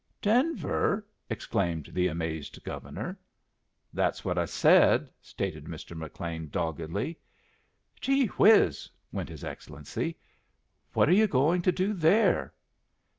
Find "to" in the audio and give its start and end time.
11.61-11.71